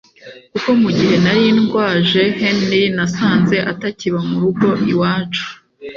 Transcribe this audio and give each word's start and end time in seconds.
kuko 0.51 0.69
mu 0.81 0.89
gihe 0.97 1.15
nari 1.23 1.45
ndwaje 1.59 2.23
Henry 2.39 2.83
nasanze 2.97 3.57
atakiba 3.71 4.19
murugo 4.29 4.67
iwacu 4.91 5.45